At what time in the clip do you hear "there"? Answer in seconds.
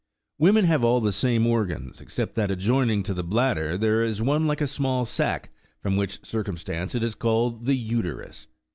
3.77-4.03